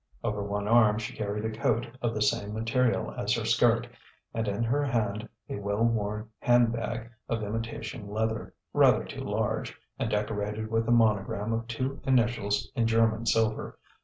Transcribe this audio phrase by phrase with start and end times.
[0.23, 3.87] Over one arm she carried a coat of the same material as her skirt,
[4.33, 10.09] and in her hand a well worn handbag of imitation leather, rather too large, and
[10.09, 13.77] decorated with a monogram of two initials in German silver.